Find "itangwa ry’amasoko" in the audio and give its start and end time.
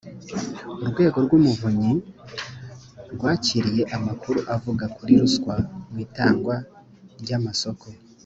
6.05-7.85